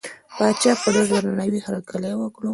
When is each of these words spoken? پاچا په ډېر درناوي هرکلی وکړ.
پاچا 0.35 0.71
په 0.81 0.87
ډېر 0.93 1.07
درناوي 1.11 1.59
هرکلی 1.67 2.13
وکړ. 2.17 2.43